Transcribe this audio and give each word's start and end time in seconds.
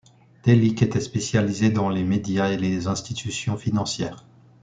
Đelić 0.43 0.81
était 0.83 0.99
spécialisé 0.99 1.69
dans 1.69 1.87
les 1.89 2.03
médias 2.03 2.49
et 2.51 2.57
les 2.57 2.87
institutions 2.87 3.55
financières. 3.55 4.25